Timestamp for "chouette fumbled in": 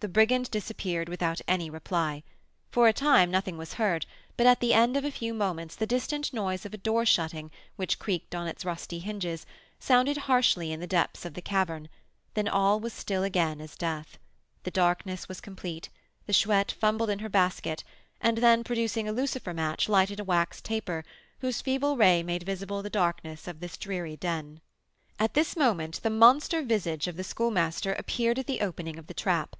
16.32-17.18